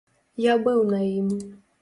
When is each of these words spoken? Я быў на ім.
Я 0.45 0.55
быў 0.69 0.81
на 0.95 1.03
ім. 1.19 1.29